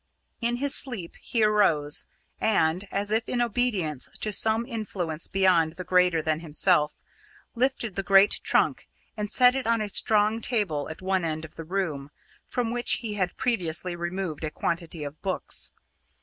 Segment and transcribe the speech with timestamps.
[0.39, 2.05] In his sleep he arose,
[2.39, 6.95] and, as if in obedience to some influence beyond and greater than himself,
[7.53, 11.53] lifted the great trunk and set it on a strong table at one side of
[11.53, 12.09] the room,
[12.47, 15.71] from which he had previously removed a quantity of books.